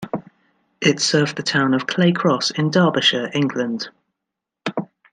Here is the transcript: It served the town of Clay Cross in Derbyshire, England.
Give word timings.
It 0.81 0.99
served 0.99 1.35
the 1.35 1.43
town 1.43 1.75
of 1.75 1.85
Clay 1.85 2.11
Cross 2.11 2.49
in 2.57 2.71
Derbyshire, 2.71 3.29
England. 3.35 3.89